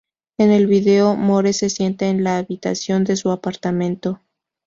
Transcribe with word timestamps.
En 0.39 0.49
el 0.49 0.65
vídeo, 0.65 1.15
Moore 1.15 1.53
se 1.53 1.69
sienta 1.69 2.07
en 2.07 2.23
la 2.23 2.39
habitación 2.39 3.03
de 3.03 3.15
su 3.15 3.29
apartamento. 3.29 4.19